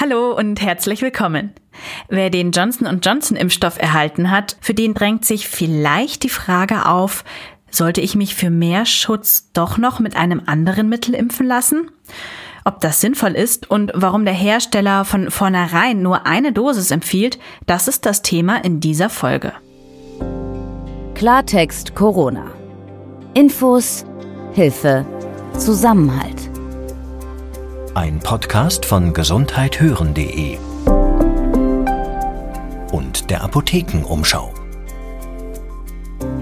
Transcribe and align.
Hallo 0.00 0.30
und 0.30 0.62
herzlich 0.62 1.02
willkommen. 1.02 1.52
Wer 2.08 2.30
den 2.30 2.52
Johnson 2.52 3.00
Johnson 3.02 3.36
Impfstoff 3.36 3.80
erhalten 3.80 4.30
hat, 4.30 4.56
für 4.60 4.72
den 4.72 4.94
drängt 4.94 5.24
sich 5.24 5.48
vielleicht 5.48 6.22
die 6.22 6.28
Frage 6.28 6.86
auf, 6.86 7.24
sollte 7.68 8.00
ich 8.00 8.14
mich 8.14 8.36
für 8.36 8.48
mehr 8.48 8.86
Schutz 8.86 9.50
doch 9.54 9.76
noch 9.76 9.98
mit 9.98 10.14
einem 10.14 10.40
anderen 10.46 10.88
Mittel 10.88 11.16
impfen 11.16 11.48
lassen? 11.48 11.90
Ob 12.64 12.80
das 12.80 13.00
sinnvoll 13.00 13.32
ist 13.32 13.68
und 13.68 13.90
warum 13.92 14.24
der 14.24 14.34
Hersteller 14.34 15.04
von 15.04 15.32
vornherein 15.32 16.00
nur 16.00 16.26
eine 16.26 16.52
Dosis 16.52 16.92
empfiehlt, 16.92 17.40
das 17.66 17.88
ist 17.88 18.06
das 18.06 18.22
Thema 18.22 18.64
in 18.64 18.78
dieser 18.78 19.10
Folge. 19.10 19.52
Klartext 21.16 21.96
Corona. 21.96 22.52
Infos, 23.34 24.04
Hilfe, 24.52 25.04
Zusammenhalt. 25.58 26.47
Ein 27.98 28.20
Podcast 28.20 28.86
von 28.86 29.12
gesundheithören.de 29.12 30.56
und 32.92 33.28
der 33.28 33.42
Apothekenumschau. 33.42 34.54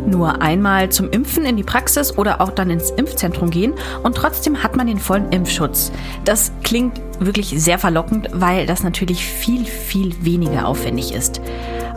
Nur 0.06 0.42
einmal 0.42 0.90
zum 0.90 1.08
Impfen 1.08 1.46
in 1.46 1.56
die 1.56 1.62
Praxis 1.62 2.18
oder 2.18 2.42
auch 2.42 2.50
dann 2.50 2.68
ins 2.68 2.90
Impfzentrum 2.90 3.48
gehen 3.48 3.72
und 4.02 4.18
trotzdem 4.18 4.62
hat 4.62 4.76
man 4.76 4.86
den 4.86 4.98
vollen 4.98 5.32
Impfschutz. 5.32 5.92
Das 6.26 6.52
klingt 6.62 7.00
wirklich 7.20 7.48
sehr 7.56 7.78
verlockend, 7.78 8.28
weil 8.34 8.66
das 8.66 8.82
natürlich 8.82 9.24
viel, 9.24 9.64
viel 9.64 10.14
weniger 10.22 10.68
aufwendig 10.68 11.14
ist. 11.14 11.40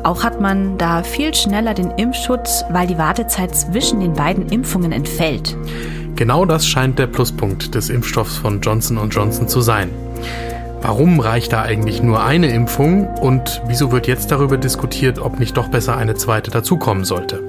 Auch 0.05 0.23
hat 0.23 0.39
man 0.39 0.77
da 0.77 1.03
viel 1.03 1.34
schneller 1.34 1.73
den 1.73 1.91
Impfschutz, 1.91 2.63
weil 2.70 2.87
die 2.87 2.98
Wartezeit 2.98 3.53
zwischen 3.53 3.99
den 3.99 4.13
beiden 4.13 4.48
Impfungen 4.48 4.93
entfällt. 4.93 5.57
Genau 6.19 6.43
das 6.43 6.67
scheint 6.67 6.99
der 6.99 7.07
Pluspunkt 7.07 7.75
des 7.75 7.89
Impfstoffs 7.89 8.35
von 8.35 8.59
Johnson 8.59 9.09
Johnson 9.09 9.47
zu 9.47 9.61
sein. 9.61 9.89
Warum 10.81 11.21
reicht 11.21 11.53
da 11.53 11.61
eigentlich 11.61 12.03
nur 12.03 12.21
eine 12.21 12.51
Impfung 12.51 13.07
und 13.19 13.61
wieso 13.67 13.93
wird 13.93 14.05
jetzt 14.05 14.29
darüber 14.29 14.57
diskutiert, 14.57 15.17
ob 15.17 15.39
nicht 15.39 15.55
doch 15.55 15.70
besser 15.70 15.95
eine 15.95 16.15
zweite 16.15 16.51
dazukommen 16.51 17.05
sollte? 17.05 17.41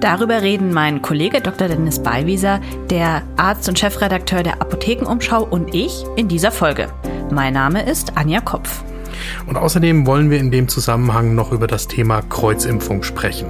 Darüber 0.00 0.40
reden 0.40 0.72
mein 0.72 1.02
Kollege 1.02 1.42
Dr. 1.42 1.68
Dennis 1.68 1.98
Beiwieser, 1.98 2.62
der 2.88 3.24
Arzt 3.36 3.68
und 3.68 3.78
Chefredakteur 3.78 4.42
der 4.42 4.62
Apothekenumschau 4.62 5.42
und 5.44 5.74
ich 5.74 6.02
in 6.16 6.28
dieser 6.28 6.50
Folge. 6.50 6.86
Mein 7.30 7.52
Name 7.52 7.82
ist 7.82 8.16
Anja 8.16 8.40
Kopf. 8.40 8.84
Und 9.46 9.58
außerdem 9.58 10.06
wollen 10.06 10.30
wir 10.30 10.38
in 10.38 10.50
dem 10.50 10.68
Zusammenhang 10.68 11.34
noch 11.34 11.52
über 11.52 11.66
das 11.66 11.88
Thema 11.88 12.22
Kreuzimpfung 12.22 13.02
sprechen. 13.02 13.48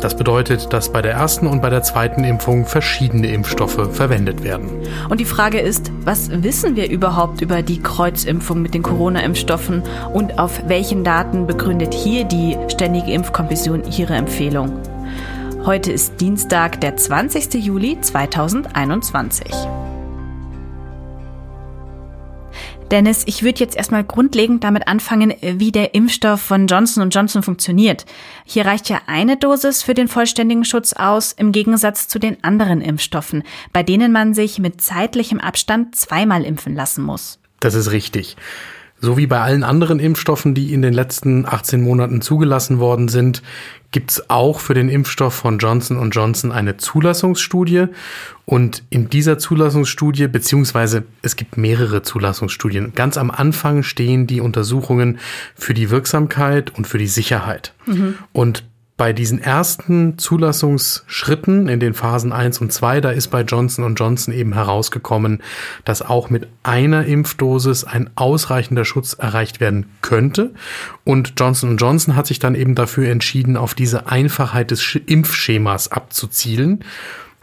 Das 0.00 0.16
bedeutet, 0.16 0.72
dass 0.72 0.92
bei 0.92 1.02
der 1.02 1.12
ersten 1.12 1.46
und 1.46 1.60
bei 1.60 1.70
der 1.70 1.82
zweiten 1.82 2.22
Impfung 2.22 2.66
verschiedene 2.66 3.28
Impfstoffe 3.28 3.92
verwendet 3.92 4.44
werden. 4.44 4.70
Und 5.08 5.20
die 5.20 5.24
Frage 5.24 5.58
ist, 5.58 5.90
was 6.04 6.30
wissen 6.42 6.76
wir 6.76 6.88
überhaupt 6.88 7.40
über 7.40 7.62
die 7.62 7.80
Kreuzimpfung 7.80 8.62
mit 8.62 8.74
den 8.74 8.82
Corona-Impfstoffen 8.82 9.82
und 10.12 10.38
auf 10.38 10.62
welchen 10.68 11.02
Daten 11.02 11.46
begründet 11.46 11.94
hier 11.94 12.24
die 12.24 12.56
Ständige 12.68 13.12
Impfkommission 13.12 13.82
ihre 13.96 14.14
Empfehlung? 14.14 14.72
Heute 15.64 15.90
ist 15.92 16.20
Dienstag, 16.20 16.80
der 16.80 16.96
20. 16.96 17.54
Juli 17.54 18.00
2021. 18.00 19.52
Dennis, 22.90 23.22
ich 23.26 23.42
würde 23.42 23.60
jetzt 23.60 23.76
erstmal 23.76 24.02
grundlegend 24.02 24.64
damit 24.64 24.88
anfangen, 24.88 25.34
wie 25.42 25.72
der 25.72 25.94
Impfstoff 25.94 26.40
von 26.40 26.66
Johnson 26.66 27.10
Johnson 27.10 27.42
funktioniert. 27.42 28.06
Hier 28.46 28.64
reicht 28.64 28.88
ja 28.88 29.02
eine 29.06 29.36
Dosis 29.36 29.82
für 29.82 29.92
den 29.92 30.08
vollständigen 30.08 30.64
Schutz 30.64 30.94
aus, 30.94 31.32
im 31.32 31.52
Gegensatz 31.52 32.08
zu 32.08 32.18
den 32.18 32.42
anderen 32.42 32.80
Impfstoffen, 32.80 33.42
bei 33.74 33.82
denen 33.82 34.10
man 34.10 34.32
sich 34.32 34.58
mit 34.58 34.80
zeitlichem 34.80 35.38
Abstand 35.38 35.96
zweimal 35.96 36.44
impfen 36.44 36.74
lassen 36.74 37.02
muss. 37.04 37.38
Das 37.60 37.74
ist 37.74 37.92
richtig. 37.92 38.36
So 39.00 39.16
wie 39.16 39.26
bei 39.26 39.40
allen 39.40 39.64
anderen 39.64 40.00
Impfstoffen, 40.00 40.54
die 40.54 40.72
in 40.72 40.82
den 40.82 40.94
letzten 40.94 41.46
18 41.46 41.82
Monaten 41.82 42.20
zugelassen 42.20 42.80
worden 42.80 43.08
sind, 43.08 43.42
gibt 43.90 44.10
es 44.10 44.30
auch 44.30 44.60
für 44.60 44.74
den 44.74 44.88
Impfstoff 44.88 45.34
von 45.34 45.58
Johnson 45.58 45.96
Johnson 46.10 46.52
eine 46.52 46.76
Zulassungsstudie. 46.76 47.86
Und 48.44 48.82
in 48.90 49.08
dieser 49.08 49.38
Zulassungsstudie, 49.38 50.28
beziehungsweise 50.28 51.04
es 51.22 51.36
gibt 51.36 51.56
mehrere 51.56 52.02
Zulassungsstudien, 52.02 52.92
ganz 52.94 53.16
am 53.16 53.30
Anfang 53.30 53.82
stehen 53.82 54.26
die 54.26 54.40
Untersuchungen 54.40 55.18
für 55.54 55.74
die 55.74 55.90
Wirksamkeit 55.90 56.74
und 56.76 56.86
für 56.86 56.98
die 56.98 57.06
Sicherheit. 57.06 57.74
Mhm. 57.86 58.14
Und 58.32 58.64
bei 58.98 59.12
diesen 59.12 59.40
ersten 59.40 60.18
Zulassungsschritten 60.18 61.68
in 61.68 61.78
den 61.78 61.94
Phasen 61.94 62.32
1 62.32 62.60
und 62.60 62.72
2, 62.72 63.00
da 63.00 63.10
ist 63.10 63.28
bei 63.28 63.42
Johnson 63.42 63.94
Johnson 63.94 64.34
eben 64.34 64.52
herausgekommen, 64.52 65.40
dass 65.84 66.02
auch 66.02 66.30
mit 66.30 66.48
einer 66.64 67.06
Impfdosis 67.06 67.84
ein 67.84 68.10
ausreichender 68.16 68.84
Schutz 68.84 69.14
erreicht 69.14 69.60
werden 69.60 69.86
könnte. 70.02 70.52
Und 71.04 71.34
Johnson 71.38 71.76
Johnson 71.76 72.16
hat 72.16 72.26
sich 72.26 72.40
dann 72.40 72.56
eben 72.56 72.74
dafür 72.74 73.08
entschieden, 73.08 73.56
auf 73.56 73.74
diese 73.74 74.08
Einfachheit 74.08 74.72
des 74.72 74.98
Impfschemas 75.06 75.92
abzuzielen. 75.92 76.84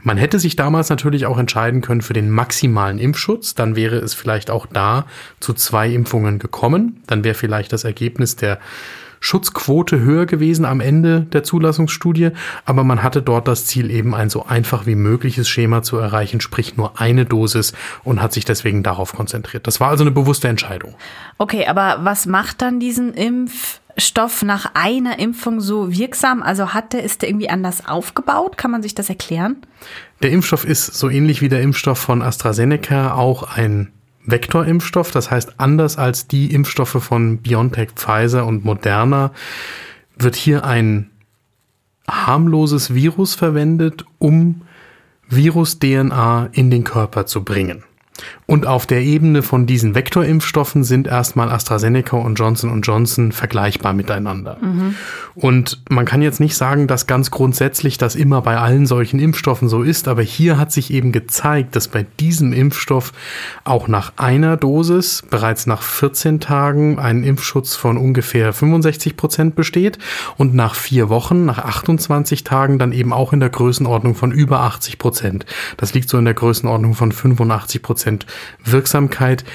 Man 0.04 0.18
hätte 0.18 0.40
sich 0.40 0.58
damals 0.58 0.90
natürlich 0.90 1.26
auch 1.26 1.38
entscheiden 1.38 1.80
können 1.80 2.02
für 2.02 2.14
den 2.14 2.30
maximalen 2.30 3.00
Impfschutz. 3.00 3.56
Dann 3.56 3.78
wäre 3.78 3.96
es 3.96 4.14
vielleicht 4.14 4.52
auch 4.52 4.66
da 4.66 5.06
zu 5.40 5.54
zwei 5.54 5.90
Impfungen 5.90 6.38
gekommen. 6.38 7.02
Dann 7.08 7.24
wäre 7.24 7.34
vielleicht 7.34 7.72
das 7.72 7.86
Ergebnis 7.86 8.36
der 8.36 8.60
Schutzquote 9.26 10.02
höher 10.02 10.28
gewesen 10.28 10.66
am 10.66 10.80
Ende 10.80 11.22
der 11.22 11.44
Zulassungsstudie, 11.44 12.30
aber 12.64 12.84
man 12.84 13.02
hatte 13.02 13.24
dort 13.24 13.48
das 13.48 13.66
Ziel, 13.66 13.90
eben 13.90 14.14
ein 14.14 14.30
so 14.30 14.46
einfach 14.46 14.86
wie 14.86 14.94
mögliches 14.94 15.50
Schema 15.50 15.82
zu 15.82 15.98
erreichen, 15.98 16.42
sprich 16.42 16.78
nur 16.78 17.02
eine 17.02 17.26
Dosis 17.26 17.74
und 18.04 18.22
hat 18.22 18.34
sich 18.34 18.46
deswegen 18.46 18.84
darauf 18.84 19.14
konzentriert. 19.14 19.66
Das 19.66 19.80
war 19.80 19.90
also 19.90 20.04
eine 20.04 20.12
bewusste 20.12 20.48
Entscheidung. 20.48 20.94
Okay, 21.40 21.66
aber 21.66 22.06
was 22.06 22.28
macht 22.28 22.62
dann 22.62 22.80
diesen 22.80 23.16
Impfstoff 23.16 24.44
nach 24.44 24.76
einer 24.76 25.18
Impfung 25.18 25.60
so 25.60 25.92
wirksam? 25.92 26.44
Also 26.44 26.76
hatte 26.76 27.00
ist 27.00 27.24
der 27.24 27.30
irgendwie 27.30 27.50
anders 27.50 27.88
aufgebaut? 27.88 28.60
Kann 28.60 28.70
man 28.70 28.84
sich 28.84 28.94
das 28.94 29.10
erklären? 29.10 29.56
Der 30.22 30.30
Impfstoff 30.30 30.66
ist 30.66 30.94
so 30.94 31.10
ähnlich 31.10 31.42
wie 31.42 31.50
der 31.50 31.64
Impfstoff 31.64 31.98
von 31.98 32.22
AstraZeneca 32.22 33.16
auch 33.16 33.42
ein 33.42 33.92
Vektorimpfstoff. 34.26 35.12
Das 35.12 35.32
heißt, 35.32 35.60
anders 35.60 35.98
als 35.98 36.28
die 36.28 36.54
Impfstoffe 36.54 37.04
von 37.04 37.38
BioNTech, 37.38 37.92
Pfizer 37.96 38.46
und 38.46 38.66
Moderna 38.66 39.32
wird 40.18 40.36
hier 40.36 40.64
ein 40.64 41.10
harmloses 42.08 42.94
Virus 42.94 43.36
verwendet, 43.36 44.06
um 44.20 44.62
Virus-DNA 45.28 46.50
in 46.52 46.70
den 46.70 46.84
Körper 46.84 47.26
zu 47.26 47.44
bringen. 47.44 47.84
Und 48.48 48.68
auf 48.68 48.86
der 48.86 49.02
Ebene 49.02 49.42
von 49.42 49.66
diesen 49.66 49.96
Vektorimpfstoffen 49.96 50.84
sind 50.84 51.08
erstmal 51.08 51.50
AstraZeneca 51.50 52.18
und 52.18 52.36
Johnson 52.36 52.70
Johnson 52.82 53.32
vergleichbar 53.32 53.94
miteinander. 53.94 54.58
Mhm. 54.62 54.96
Und 55.34 55.82
man 55.90 56.06
kann 56.06 56.22
jetzt 56.22 56.40
nicht 56.40 56.56
sagen, 56.56 56.88
dass 56.88 57.08
ganz 57.08 57.32
grundsätzlich 57.32 57.98
das 57.98 58.16
immer 58.16 58.42
bei 58.42 58.58
allen 58.58 58.86
solchen 58.86 59.20
Impfstoffen 59.20 59.68
so 59.68 59.82
ist, 59.82 60.08
aber 60.08 60.22
hier 60.22 60.58
hat 60.60 60.72
sich 60.72 60.94
eben 60.94 61.12
gezeigt, 61.12 61.76
dass 61.76 61.88
bei 61.88 62.06
diesem 62.20 62.54
Impfstoff 62.54 63.14
auch 63.64 63.88
nach 63.88 64.14
einer 64.18 64.58
Dosis 64.58 65.24
bereits 65.30 65.66
nach 65.66 65.82
14 65.82 66.40
Tagen 66.40 67.00
ein 67.00 67.24
Impfschutz 67.24 67.76
von 67.76 67.98
ungefähr 67.98 68.54
65 68.54 69.18
Prozent 69.18 69.56
besteht 69.56 69.98
und 70.38 70.54
nach 70.54 70.76
vier 70.76 71.10
Wochen, 71.10 71.46
nach 71.46 71.60
28 71.60 72.44
Tagen 72.44 72.78
dann 72.78 72.92
eben 72.92 73.12
auch 73.12 73.34
in 73.34 73.40
der 73.40 73.50
Größenordnung 73.50 74.14
von 74.14 74.32
über 74.32 74.62
80 74.62 75.00
Prozent. 75.00 75.46
Das 75.78 75.94
liegt 75.94 76.10
so 76.10 76.18
in 76.18 76.26
der 76.26 76.34
Größenordnung 76.36 76.94
von 76.94 77.12
85 77.12 77.82
Prozent 77.82 78.26
Wirksamkeit 78.64 79.46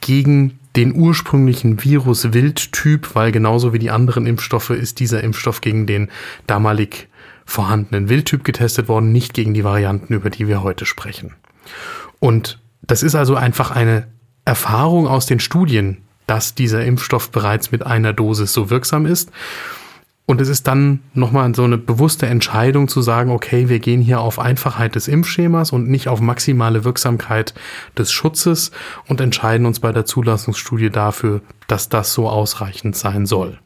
gegen 0.00 0.58
den 0.76 0.94
ursprünglichen 0.94 1.82
Virus-Wildtyp, 1.82 3.14
weil 3.14 3.32
genauso 3.32 3.72
wie 3.72 3.78
die 3.78 3.90
anderen 3.90 4.26
Impfstoffe 4.26 4.70
ist 4.70 5.00
dieser 5.00 5.24
Impfstoff 5.24 5.60
gegen 5.60 5.86
den 5.86 6.10
damalig 6.46 7.08
vorhandenen 7.46 8.08
Wildtyp 8.08 8.44
getestet 8.44 8.88
worden, 8.88 9.12
nicht 9.12 9.32
gegen 9.32 9.54
die 9.54 9.64
Varianten, 9.64 10.12
über 10.12 10.30
die 10.30 10.48
wir 10.48 10.62
heute 10.62 10.84
sprechen. 10.84 11.34
Und 12.18 12.58
das 12.82 13.02
ist 13.02 13.14
also 13.14 13.36
einfach 13.36 13.70
eine 13.70 14.08
Erfahrung 14.44 15.08
aus 15.08 15.26
den 15.26 15.40
Studien, 15.40 15.98
dass 16.26 16.54
dieser 16.54 16.84
Impfstoff 16.84 17.30
bereits 17.30 17.72
mit 17.72 17.86
einer 17.86 18.12
Dosis 18.12 18.52
so 18.52 18.68
wirksam 18.68 19.06
ist. 19.06 19.30
Und 20.28 20.40
es 20.40 20.48
ist 20.48 20.66
dann 20.66 21.00
nochmal 21.14 21.54
so 21.54 21.62
eine 21.62 21.78
bewusste 21.78 22.26
Entscheidung 22.26 22.88
zu 22.88 23.00
sagen, 23.00 23.30
okay, 23.30 23.68
wir 23.68 23.78
gehen 23.78 24.00
hier 24.00 24.20
auf 24.20 24.40
Einfachheit 24.40 24.96
des 24.96 25.06
Impfschemas 25.06 25.70
und 25.70 25.88
nicht 25.88 26.08
auf 26.08 26.20
maximale 26.20 26.84
Wirksamkeit 26.84 27.54
des 27.96 28.10
Schutzes 28.10 28.72
und 29.06 29.20
entscheiden 29.20 29.66
uns 29.66 29.78
bei 29.78 29.92
der 29.92 30.04
Zulassungsstudie 30.04 30.90
dafür, 30.90 31.42
dass 31.68 31.88
das 31.88 32.12
so 32.12 32.28
ausreichend 32.28 32.96
sein 32.96 33.24
soll. 33.24 33.60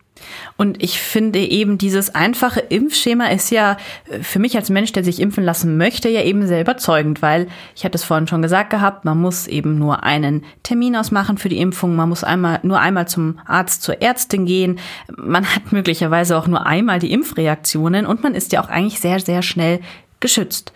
Und 0.57 0.83
ich 0.83 0.99
finde 1.01 1.39
eben, 1.39 1.79
dieses 1.79 2.15
einfache 2.15 2.61
Impfschema 2.61 3.27
ist 3.27 3.51
ja 3.51 3.77
äh, 4.11 4.23
für 4.23 4.39
mich 4.39 4.57
als 4.57 4.71
Mensch, 4.71 4.93
der 4.93 5.05
sich 5.05 5.21
impfen 5.21 5.45
lassen 5.45 5.77
möchte, 5.77 6.09
ja 6.09 6.23
eben 6.23 6.47
sehr 6.47 6.61
überzeugend, 6.61 7.23
weil 7.23 7.49
ich 7.75 7.85
hatte 7.85 7.97
es 7.97 8.05
vorhin 8.05 8.27
schon 8.27 8.43
gesagt 8.43 8.71
gehabt, 8.71 9.05
man 9.05 9.19
muss 9.19 9.47
eben 9.47 9.79
nur 9.79 10.05
einen 10.05 10.45
Termin 10.63 10.97
ausmachen 10.97 11.39
für 11.39 11.49
die 11.49 11.59
Impfung, 11.59 11.97
man 11.97 12.09
muss 12.09 12.25
einmal, 12.25 12.61
nur 12.63 12.81
einmal 12.81 13.09
zum 13.09 13.39
Arzt, 13.47 13.83
zur 13.83 14.01
Ärztin 14.03 14.47
gehen, 14.47 14.79
man 15.17 15.47
hat 15.47 15.73
möglicherweise 15.73 16.37
auch 16.37 16.47
nur 16.47 16.67
einmal 16.67 16.99
die 16.99 17.13
Impfreaktionen 17.13 18.07
und 18.07 18.23
man 18.23 18.35
ist 18.35 18.53
ja 18.53 18.63
auch 18.63 18.69
eigentlich 18.69 19.01
sehr, 19.01 19.21
sehr 19.21 19.43
schnell 19.43 19.81
geschützt. 20.21 20.73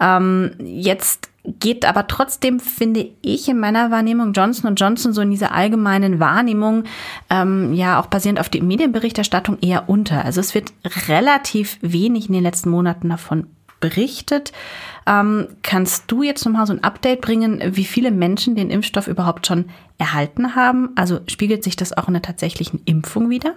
Ähm, 0.00 0.52
jetzt 0.58 1.30
geht 1.60 1.84
aber 1.84 2.06
trotzdem, 2.06 2.60
finde 2.60 3.08
ich, 3.22 3.48
in 3.48 3.58
meiner 3.58 3.90
Wahrnehmung 3.90 4.32
Johnson 4.32 4.74
Johnson 4.74 5.12
so 5.12 5.20
in 5.20 5.30
dieser 5.30 5.52
allgemeinen 5.52 6.18
Wahrnehmung, 6.18 6.84
ähm, 7.30 7.72
ja 7.72 8.00
auch 8.00 8.06
basierend 8.06 8.40
auf 8.40 8.48
die 8.48 8.60
Medienberichterstattung 8.60 9.58
eher 9.60 9.88
unter. 9.88 10.24
Also 10.24 10.40
es 10.40 10.54
wird 10.54 10.72
relativ 11.08 11.78
wenig 11.82 12.28
in 12.28 12.34
den 12.34 12.42
letzten 12.42 12.70
Monaten 12.70 13.08
davon 13.08 13.46
berichtet. 13.78 14.52
Ähm, 15.06 15.48
kannst 15.62 16.04
du 16.10 16.22
jetzt 16.22 16.44
nochmal 16.44 16.66
so 16.66 16.72
ein 16.72 16.82
Update 16.82 17.20
bringen, 17.20 17.62
wie 17.76 17.84
viele 17.84 18.10
Menschen 18.10 18.56
den 18.56 18.70
Impfstoff 18.70 19.06
überhaupt 19.06 19.46
schon 19.46 19.66
erhalten 19.98 20.56
haben? 20.56 20.90
Also 20.96 21.20
spiegelt 21.28 21.62
sich 21.62 21.76
das 21.76 21.96
auch 21.96 22.08
in 22.08 22.14
der 22.14 22.22
tatsächlichen 22.22 22.80
Impfung 22.86 23.30
wieder? 23.30 23.54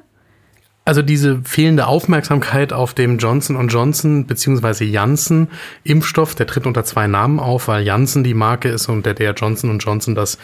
Also 0.90 1.04
diese 1.04 1.42
fehlende 1.44 1.86
Aufmerksamkeit 1.86 2.74
auf 2.74 2.96
dem 2.96 3.20
Johnson 3.20 3.70
Johnson 3.70 4.26
bzw. 4.26 4.86
Janssen 4.86 5.50
Impfstoff, 5.84 6.34
der 6.34 6.48
tritt 6.48 6.66
unter 6.66 6.84
zwei 6.84 7.06
Namen 7.06 7.40
auf, 7.40 7.68
weil 7.68 7.84
Janssen 7.84 8.24
die 8.24 8.34
Marke 8.34 8.70
ist 8.70 8.90
und 8.90 9.06
der, 9.06 9.14
der 9.14 9.34
Johnson 9.34 9.70
Johnson 9.78 10.16
das 10.16 10.40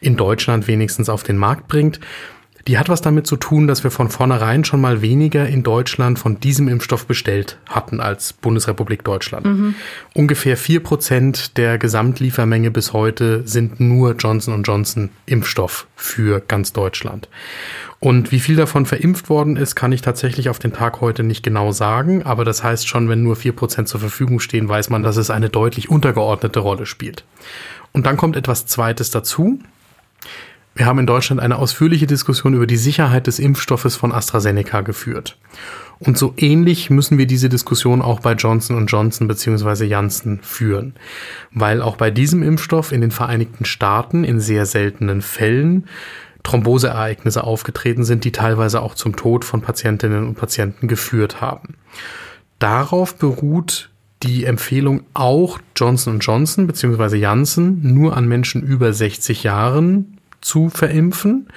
in 0.00 0.16
Deutschland 0.16 0.68
wenigstens 0.68 1.10
auf 1.10 1.22
den 1.22 1.36
Markt 1.36 1.68
bringt. 1.68 2.00
Die 2.68 2.78
hat 2.78 2.88
was 2.88 3.00
damit 3.00 3.26
zu 3.26 3.36
tun, 3.36 3.66
dass 3.66 3.84
wir 3.84 3.90
von 3.90 4.10
vornherein 4.10 4.64
schon 4.64 4.80
mal 4.80 5.02
weniger 5.02 5.46
in 5.46 5.62
Deutschland 5.62 6.18
von 6.18 6.40
diesem 6.40 6.68
Impfstoff 6.68 7.06
bestellt 7.06 7.58
hatten 7.68 8.00
als 8.00 8.32
Bundesrepublik 8.32 9.04
Deutschland. 9.04 9.46
Mhm. 9.46 9.74
Ungefähr 10.14 10.56
vier 10.56 10.82
Prozent 10.82 11.56
der 11.56 11.78
Gesamtliefermenge 11.78 12.70
bis 12.70 12.92
heute 12.92 13.46
sind 13.46 13.80
nur 13.80 14.14
Johnson 14.16 14.62
Johnson 14.62 15.10
Impfstoff 15.26 15.86
für 15.96 16.40
ganz 16.40 16.72
Deutschland. 16.72 17.28
Und 17.98 18.32
wie 18.32 18.40
viel 18.40 18.56
davon 18.56 18.86
verimpft 18.86 19.28
worden 19.28 19.56
ist, 19.56 19.74
kann 19.74 19.92
ich 19.92 20.00
tatsächlich 20.00 20.48
auf 20.48 20.58
den 20.58 20.72
Tag 20.72 21.02
heute 21.02 21.22
nicht 21.22 21.42
genau 21.42 21.70
sagen. 21.70 22.22
Aber 22.22 22.46
das 22.46 22.64
heißt 22.64 22.88
schon, 22.88 23.10
wenn 23.10 23.22
nur 23.22 23.36
vier 23.36 23.52
Prozent 23.52 23.88
zur 23.88 24.00
Verfügung 24.00 24.40
stehen, 24.40 24.68
weiß 24.68 24.88
man, 24.88 25.02
dass 25.02 25.18
es 25.18 25.28
eine 25.28 25.50
deutlich 25.50 25.90
untergeordnete 25.90 26.60
Rolle 26.60 26.86
spielt. 26.86 27.24
Und 27.92 28.06
dann 28.06 28.16
kommt 28.16 28.36
etwas 28.36 28.64
Zweites 28.64 29.10
dazu. 29.10 29.60
Wir 30.80 30.86
haben 30.86 30.98
in 30.98 31.06
Deutschland 31.06 31.42
eine 31.42 31.58
ausführliche 31.58 32.06
Diskussion 32.06 32.54
über 32.54 32.66
die 32.66 32.78
Sicherheit 32.78 33.26
des 33.26 33.38
Impfstoffes 33.38 33.96
von 33.96 34.12
AstraZeneca 34.12 34.80
geführt. 34.80 35.36
Und 35.98 36.16
so 36.16 36.32
ähnlich 36.38 36.88
müssen 36.88 37.18
wir 37.18 37.26
diese 37.26 37.50
Diskussion 37.50 38.00
auch 38.00 38.20
bei 38.20 38.32
Johnson 38.32 38.86
Johnson 38.86 39.28
bzw. 39.28 39.84
Janssen 39.84 40.40
führen, 40.40 40.94
weil 41.52 41.82
auch 41.82 41.96
bei 41.96 42.10
diesem 42.10 42.42
Impfstoff 42.42 42.92
in 42.92 43.02
den 43.02 43.10
Vereinigten 43.10 43.66
Staaten 43.66 44.24
in 44.24 44.40
sehr 44.40 44.64
seltenen 44.64 45.20
Fällen 45.20 45.84
Thromboseereignisse 46.44 47.44
aufgetreten 47.44 48.04
sind, 48.04 48.24
die 48.24 48.32
teilweise 48.32 48.80
auch 48.80 48.94
zum 48.94 49.16
Tod 49.16 49.44
von 49.44 49.60
Patientinnen 49.60 50.26
und 50.26 50.36
Patienten 50.36 50.88
geführt 50.88 51.42
haben. 51.42 51.74
Darauf 52.58 53.16
beruht 53.16 53.90
die 54.22 54.46
Empfehlung 54.46 55.02
auch 55.12 55.58
Johnson 55.76 56.20
Johnson 56.20 56.66
bzw. 56.66 57.18
Janssen 57.18 57.80
nur 57.82 58.16
an 58.16 58.26
Menschen 58.26 58.62
über 58.62 58.94
60 58.94 59.42
Jahren 59.42 60.16
zu 60.40 60.70
verimpfen, 60.70 61.48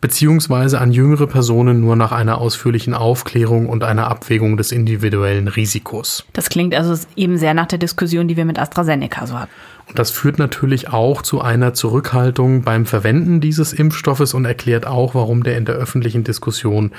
beziehungsweise 0.00 0.80
an 0.80 0.92
jüngere 0.92 1.26
Personen 1.26 1.80
nur 1.80 1.96
nach 1.96 2.12
einer 2.12 2.38
ausführlichen 2.38 2.94
Aufklärung 2.94 3.68
und 3.68 3.84
einer 3.84 4.08
Abwägung 4.08 4.56
des 4.56 4.72
individuellen 4.72 5.48
Risikos. 5.48 6.24
Das 6.32 6.48
klingt 6.48 6.74
also 6.74 7.06
eben 7.16 7.38
sehr 7.38 7.54
nach 7.54 7.66
der 7.66 7.78
Diskussion, 7.78 8.28
die 8.28 8.36
wir 8.36 8.44
mit 8.44 8.58
AstraZeneca 8.58 9.26
so 9.26 9.38
hatten. 9.38 9.52
Und 9.86 9.98
das 9.98 10.10
führt 10.10 10.38
natürlich 10.38 10.88
auch 10.88 11.22
zu 11.22 11.40
einer 11.40 11.74
Zurückhaltung 11.74 12.62
beim 12.62 12.86
Verwenden 12.86 13.40
dieses 13.40 13.72
Impfstoffes 13.72 14.34
und 14.34 14.44
erklärt 14.44 14.86
auch, 14.86 15.14
warum 15.14 15.42
der 15.42 15.58
in 15.58 15.66
der 15.66 15.74
öffentlichen 15.74 16.24
Diskussion 16.24 16.92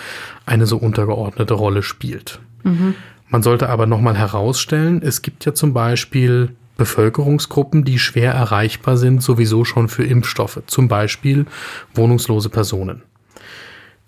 eine 0.46 0.68
so 0.68 0.78
untergeordnete 0.78 1.56
Rolle 1.56 1.82
spielt. 1.84 2.40
Mhm. 2.64 2.94
Man 3.28 3.42
sollte 3.42 3.70
aber 3.70 3.88
nochmal 3.88 4.18
herausstellen, 4.18 5.02
es 5.04 5.22
gibt 5.24 5.46
ja 5.46 5.54
zum 5.54 5.74
Beispiel 5.74 6.56
Bevölkerungsgruppen, 6.78 7.84
die 7.84 8.00
schwer 8.00 8.34
erreichbar 8.34 8.98
sind, 8.98 9.22
sowieso 9.22 9.66
schon 9.66 9.88
für 9.88 10.04
Impfstoffe, 10.04 10.62
zum 10.68 10.88
Beispiel 10.88 11.46
wohnungslose 11.94 12.50
Personen. 12.50 13.04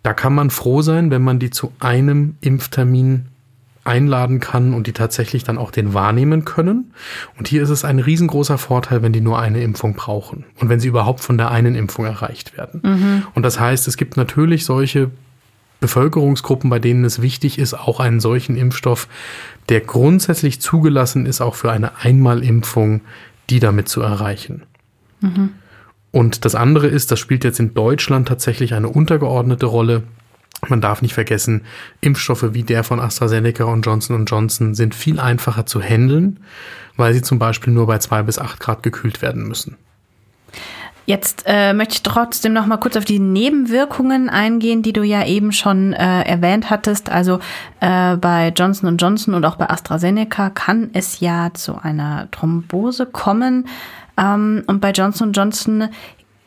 Da 0.03 0.13
kann 0.13 0.33
man 0.33 0.49
froh 0.49 0.81
sein, 0.81 1.11
wenn 1.11 1.21
man 1.21 1.39
die 1.39 1.49
zu 1.49 1.73
einem 1.79 2.35
Impftermin 2.41 3.25
einladen 3.87 4.39
kann 4.39 4.73
und 4.73 4.85
die 4.85 4.93
tatsächlich 4.93 5.43
dann 5.43 5.57
auch 5.57 5.71
den 5.71 5.93
wahrnehmen 5.93 6.45
können. 6.45 6.93
Und 7.37 7.47
hier 7.47 7.63
ist 7.63 7.69
es 7.69 7.85
ein 7.85 7.99
riesengroßer 7.99 8.57
Vorteil, 8.57 9.01
wenn 9.01 9.13
die 9.13 9.21
nur 9.21 9.39
eine 9.39 9.61
Impfung 9.61 9.93
brauchen 9.93 10.43
und 10.59 10.69
wenn 10.69 10.79
sie 10.79 10.89
überhaupt 10.89 11.21
von 11.21 11.37
der 11.37 11.51
einen 11.51 11.73
Impfung 11.73 12.05
erreicht 12.05 12.57
werden. 12.57 12.81
Mhm. 12.83 13.23
Und 13.33 13.43
das 13.43 13.59
heißt, 13.59 13.87
es 13.87 13.97
gibt 13.97 14.17
natürlich 14.17 14.65
solche 14.65 15.09
Bevölkerungsgruppen, 15.79 16.69
bei 16.69 16.79
denen 16.79 17.05
es 17.05 17.21
wichtig 17.21 17.59
ist, 17.59 17.73
auch 17.73 17.99
einen 17.99 18.19
solchen 18.19 18.55
Impfstoff, 18.55 19.07
der 19.69 19.81
grundsätzlich 19.81 20.61
zugelassen 20.61 21.25
ist, 21.25 21.41
auch 21.41 21.55
für 21.55 21.71
eine 21.71 21.97
Einmalimpfung, 21.99 23.01
die 23.49 23.59
damit 23.59 23.89
zu 23.89 24.01
erreichen. 24.01 24.63
Mhm. 25.21 25.51
Und 26.11 26.45
das 26.45 26.55
andere 26.55 26.87
ist, 26.87 27.11
das 27.11 27.19
spielt 27.19 27.43
jetzt 27.43 27.59
in 27.59 27.73
Deutschland 27.73 28.27
tatsächlich 28.27 28.73
eine 28.73 28.89
untergeordnete 28.89 29.65
Rolle. 29.65 30.03
Man 30.67 30.81
darf 30.81 31.01
nicht 31.01 31.13
vergessen, 31.13 31.61
Impfstoffe 32.01 32.53
wie 32.53 32.63
der 32.63 32.83
von 32.83 32.99
AstraZeneca 32.99 33.65
und 33.65 33.83
Johnson 33.83 34.25
Johnson 34.25 34.73
sind 34.73 34.95
viel 34.95 35.19
einfacher 35.19 35.67
zu 35.67 35.81
handeln, 35.81 36.39
weil 36.95 37.13
sie 37.13 37.21
zum 37.21 37.37
Beispiel 37.37 37.73
nur 37.73 37.85
bei 37.85 37.99
zwei 37.99 38.23
bis 38.23 38.39
acht 38.39 38.59
Grad 38.59 38.81
gekühlt 38.81 39.21
werden 39.21 39.47
müssen. 39.47 39.77
Jetzt 41.07 41.45
äh, 41.47 41.73
möchte 41.73 41.93
ich 41.93 42.03
trotzdem 42.03 42.51
noch 42.51 42.65
mal 42.65 42.75
kurz 42.75 42.97
auf 42.97 43.05
die 43.05 43.19
Nebenwirkungen 43.19 44.27
eingehen, 44.27 44.83
die 44.83 44.91
du 44.91 45.03
ja 45.03 45.25
eben 45.25 45.53
schon 45.53 45.93
äh, 45.93 46.23
erwähnt 46.23 46.69
hattest. 46.69 47.09
Also 47.09 47.39
äh, 47.79 48.17
bei 48.17 48.49
Johnson 48.53 48.97
Johnson 48.97 49.33
und 49.33 49.45
auch 49.45 49.55
bei 49.55 49.69
AstraZeneca 49.69 50.49
kann 50.49 50.89
es 50.91 51.21
ja 51.21 51.51
zu 51.53 51.81
einer 51.81 52.29
Thrombose 52.31 53.05
kommen. 53.05 53.69
Ähm, 54.17 54.65
und 54.67 54.81
bei 54.81 54.91
Johnson 54.91 55.31
Johnson 55.31 55.87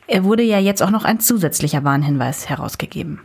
äh, 0.05 0.21
wurde 0.21 0.43
ja 0.43 0.59
jetzt 0.59 0.83
auch 0.83 0.91
noch 0.91 1.05
ein 1.05 1.19
zusätzlicher 1.19 1.83
Warnhinweis 1.83 2.47
herausgegeben. 2.47 3.19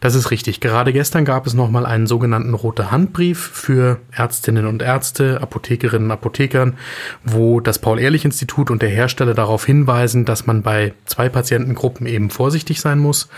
Das 0.00 0.14
ist 0.14 0.30
richtig. 0.30 0.60
Gerade 0.60 0.94
gestern 0.94 1.26
gab 1.26 1.46
es 1.46 1.52
nochmal 1.52 1.84
einen 1.84 2.06
sogenannten 2.06 2.54
rote 2.54 2.90
Handbrief 2.90 3.38
für 3.38 4.00
Ärztinnen 4.10 4.66
und 4.66 4.80
Ärzte, 4.80 5.40
Apothekerinnen 5.42 6.06
und 6.06 6.10
Apothekern, 6.10 6.78
wo 7.22 7.60
das 7.60 7.78
Paul-Ehrlich-Institut 7.78 8.70
und 8.70 8.80
der 8.80 8.88
Hersteller 8.88 9.34
darauf 9.34 9.66
hinweisen, 9.66 10.24
dass 10.24 10.46
man 10.46 10.62
bei 10.62 10.94
zwei 11.04 11.28
Patientengruppen 11.28 12.06
eben 12.06 12.30
vorsichtig 12.30 12.80
sein 12.80 12.98
muss. 12.98 13.28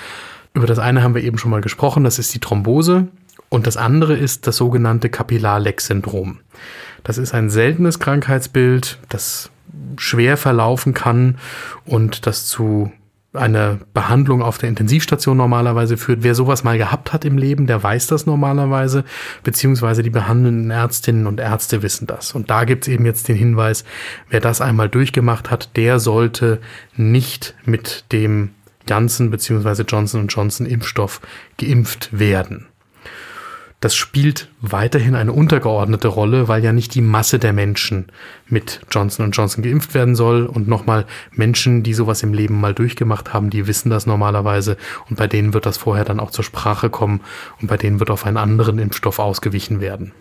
Über 0.55 0.67
das 0.67 0.79
eine 0.79 1.03
haben 1.03 1.17
wir 1.17 1.25
eben 1.25 1.39
schon 1.39 1.51
mal 1.51 1.63
gesprochen, 1.63 2.05
das 2.05 2.21
ist 2.21 2.33
die 2.33 2.39
Thrombose. 2.41 3.09
Und 3.49 3.67
das 3.67 3.77
andere 3.77 4.17
ist 4.17 4.47
das 4.47 4.57
sogenannte 4.57 5.11
Kapillarleck-Syndrom. 5.11 6.39
Das 7.03 7.19
ist 7.19 7.35
ein 7.35 7.51
seltenes 7.51 7.99
Krankheitsbild, 7.99 8.99
das 9.09 9.51
schwer 9.97 10.37
verlaufen 10.37 10.95
kann 10.95 11.39
und 11.85 12.27
das 12.27 12.47
zu 12.47 12.93
eine 13.35 13.81
Behandlung 13.95 14.43
auf 14.43 14.59
der 14.59 14.69
Intensivstation 14.69 15.37
normalerweise 15.37 15.97
führt. 15.97 16.23
Wer 16.23 16.35
sowas 16.35 16.65
mal 16.65 16.77
gehabt 16.77 17.13
hat 17.13 17.25
im 17.25 17.39
Leben, 17.39 17.67
der 17.67 17.83
weiß 17.83 18.07
das 18.09 18.27
normalerweise, 18.27 19.05
beziehungsweise 19.43 20.03
die 20.03 20.11
behandelnden 20.11 20.71
Ärztinnen 20.71 21.27
und 21.27 21.41
Ärzte 21.41 21.83
wissen 21.83 22.07
das. 22.07 22.33
Und 22.33 22.51
da 22.51 22.65
gibt's 22.65 22.89
eben 22.89 23.07
jetzt 23.07 23.29
den 23.29 23.37
Hinweis, 23.37 23.85
wer 24.29 24.41
das 24.41 24.61
einmal 24.61 24.89
durchgemacht 24.89 25.51
hat, 25.51 25.77
der 25.77 25.99
sollte 25.99 26.61
nicht 26.97 27.55
mit 27.65 28.05
dem 28.13 28.51
Janssen 28.89 29.31
beziehungsweise 29.31 29.85
Johnson 29.85 30.27
Johnson 30.27 30.67
Impfstoff 30.67 31.21
geimpft 31.57 32.19
werden. 32.19 32.67
Das 33.83 33.97
spielt 33.97 34.47
weiterhin 34.61 35.17
eine 35.17 35.33
untergeordnete 35.33 36.07
Rolle, 36.07 36.47
weil 36.47 36.63
ja 36.63 36.73
nicht 36.73 36.95
die 36.95 37.01
Masse 37.01 37.41
der 37.41 37.53
Menschen 37.53 38.07
mit 38.47 38.81
Johnson 38.93 39.33
Johnson 39.33 39.65
geimpft 39.65 39.93
werden 39.93 40.15
soll. 40.15 40.47
Und 40.47 40.69
nochmal, 40.69 41.05
Menschen, 41.33 41.83
die 41.83 41.93
sowas 41.93 42.23
im 42.23 42.33
Leben 42.33 42.61
mal 42.61 42.75
durchgemacht 42.75 43.35
haben, 43.35 43.51
die 43.51 43.67
wissen 43.67 43.91
das 43.91 44.07
normalerweise. 44.07 44.77
Und 45.11 45.17
bei 45.17 45.27
denen 45.27 45.53
wird 45.53 45.67
das 45.67 45.79
vorher 45.79 46.05
dann 46.05 46.21
auch 46.21 46.31
zur 46.31 46.45
Sprache 46.45 46.91
kommen. 46.91 47.23
Und 47.61 47.67
bei 47.67 47.77
denen 47.77 47.99
wird 47.99 48.11
auf 48.11 48.25
einen 48.25 48.37
anderen 48.37 48.79
Impfstoff 48.79 49.19
ausgewichen 49.19 49.81
werden. 49.81 50.13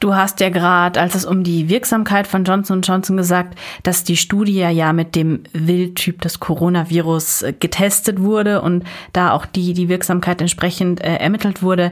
Du 0.00 0.14
hast 0.14 0.38
ja 0.38 0.48
gerade, 0.48 1.00
als 1.00 1.16
es 1.16 1.24
um 1.24 1.42
die 1.42 1.68
Wirksamkeit 1.68 2.28
von 2.28 2.44
Johnson 2.44 2.82
Johnson 2.82 3.16
gesagt, 3.16 3.58
dass 3.82 4.04
die 4.04 4.16
Studie 4.16 4.60
ja 4.60 4.92
mit 4.92 5.16
dem 5.16 5.42
Wildtyp 5.52 6.22
des 6.22 6.38
Coronavirus 6.38 7.42
äh, 7.42 7.52
getestet 7.58 8.20
wurde 8.20 8.62
und 8.62 8.84
da 9.12 9.32
auch 9.32 9.44
die, 9.44 9.74
die 9.74 9.88
Wirksamkeit 9.88 10.40
entsprechend 10.40 11.00
äh, 11.00 11.16
ermittelt 11.16 11.62
wurde. 11.62 11.90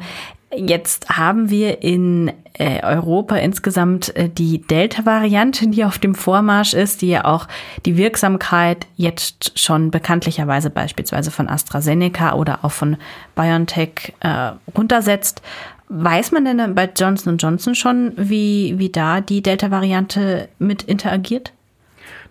Jetzt 0.54 1.08
haben 1.10 1.50
wir 1.50 1.82
in 1.82 2.32
äh, 2.52 2.80
Europa 2.82 3.36
insgesamt 3.36 4.14
äh, 4.16 4.28
die 4.28 4.60
Delta-Variante, 4.62 5.68
die 5.68 5.84
auf 5.84 5.98
dem 5.98 6.14
Vormarsch 6.14 6.72
ist, 6.72 7.02
die 7.02 7.08
ja 7.08 7.24
auch 7.24 7.48
die 7.84 7.96
Wirksamkeit 7.96 8.86
jetzt 8.96 9.58
schon 9.58 9.90
bekanntlicherweise 9.90 10.70
beispielsweise 10.70 11.30
von 11.30 11.48
AstraZeneca 11.48 12.34
oder 12.34 12.64
auch 12.64 12.70
von 12.70 12.96
BioNTech 13.34 14.14
äh, 14.20 14.52
runtersetzt. 14.76 15.42
Weiß 15.88 16.32
man 16.32 16.44
denn 16.44 16.74
bei 16.74 16.90
Johnson 16.96 17.38
Johnson 17.38 17.74
schon, 17.74 18.12
wie, 18.16 18.74
wie 18.78 18.90
da 18.90 19.20
die 19.20 19.42
Delta-Variante 19.42 20.48
mit 20.58 20.82
interagiert? 20.82 21.52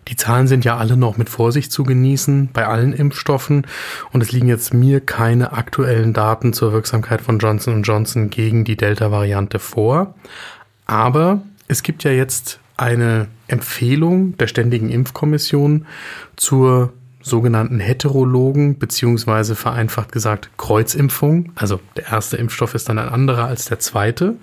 Die 0.08 0.16
Zahlen 0.16 0.46
sind 0.46 0.64
ja 0.64 0.76
alle 0.76 0.96
noch 0.96 1.16
mit 1.16 1.28
Vorsicht 1.28 1.72
zu 1.72 1.82
genießen 1.82 2.50
bei 2.52 2.66
allen 2.66 2.92
Impfstoffen 2.92 3.66
und 4.12 4.22
es 4.22 4.30
liegen 4.30 4.48
jetzt 4.48 4.72
mir 4.72 5.00
keine 5.00 5.52
aktuellen 5.52 6.12
Daten 6.12 6.52
zur 6.52 6.72
Wirksamkeit 6.72 7.20
von 7.20 7.38
Johnson 7.38 7.82
Johnson 7.82 8.30
gegen 8.30 8.64
die 8.64 8.76
Delta-Variante 8.76 9.58
vor. 9.58 10.14
Aber 10.86 11.42
es 11.66 11.82
gibt 11.82 12.04
ja 12.04 12.12
jetzt 12.12 12.60
eine 12.76 13.26
Empfehlung 13.48 14.36
der 14.36 14.46
Ständigen 14.46 14.90
Impfkommission 14.90 15.86
zur 16.36 16.92
sogenannten 17.20 17.80
Heterologen 17.80 18.78
beziehungsweise 18.78 19.56
vereinfacht 19.56 20.12
gesagt 20.12 20.50
Kreuzimpfung. 20.56 21.50
Also 21.56 21.80
der 21.96 22.06
erste 22.06 22.36
Impfstoff 22.36 22.74
ist 22.74 22.88
dann 22.88 23.00
ein 23.00 23.08
anderer 23.08 23.46
als 23.46 23.64
der 23.64 23.80
zweite. 23.80 24.36